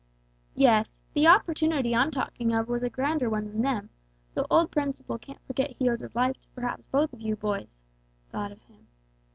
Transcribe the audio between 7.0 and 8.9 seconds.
of you boys' thought of him.